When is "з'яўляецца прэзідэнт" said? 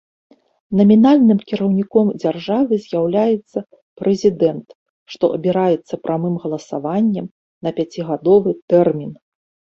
2.85-4.67